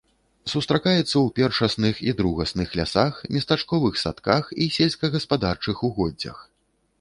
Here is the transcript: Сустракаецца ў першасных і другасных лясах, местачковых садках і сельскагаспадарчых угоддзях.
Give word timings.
Сустракаецца 0.51 1.01
ў 1.01 1.33
першасных 1.39 1.99
і 2.09 2.13
другасных 2.21 2.73
лясах, 2.79 3.19
местачковых 3.35 4.01
садках 4.05 4.43
і 4.67 4.71
сельскагаспадарчых 4.79 5.87
угоддзях. 5.91 6.37